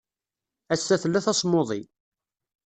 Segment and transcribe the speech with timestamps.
[0.73, 1.81] Ass-a tella tasmuḍi.